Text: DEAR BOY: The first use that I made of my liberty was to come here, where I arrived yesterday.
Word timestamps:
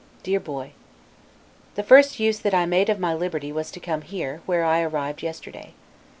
DEAR 0.23 0.39
BOY: 0.39 0.71
The 1.75 1.83
first 1.83 2.19
use 2.19 2.39
that 2.39 2.55
I 2.55 2.65
made 2.65 2.89
of 2.89 2.97
my 2.99 3.13
liberty 3.13 3.51
was 3.51 3.69
to 3.69 3.79
come 3.79 4.01
here, 4.01 4.41
where 4.47 4.63
I 4.65 4.81
arrived 4.81 5.21
yesterday. 5.21 5.75